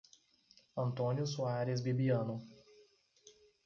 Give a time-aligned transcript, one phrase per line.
[0.75, 2.41] Antônio Soares Bibiano